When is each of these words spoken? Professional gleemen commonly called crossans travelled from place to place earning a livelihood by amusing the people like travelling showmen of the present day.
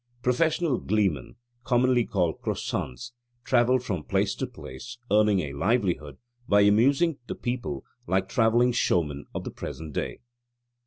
Professional 0.23 0.79
gleemen 0.79 1.35
commonly 1.63 2.05
called 2.05 2.41
crossans 2.41 3.11
travelled 3.43 3.83
from 3.83 4.03
place 4.03 4.33
to 4.33 4.47
place 4.47 4.97
earning 5.11 5.41
a 5.41 5.53
livelihood 5.53 6.17
by 6.47 6.61
amusing 6.61 7.19
the 7.27 7.35
people 7.35 7.83
like 8.07 8.27
travelling 8.27 8.71
showmen 8.71 9.25
of 9.35 9.43
the 9.43 9.51
present 9.51 9.93
day. 9.93 10.19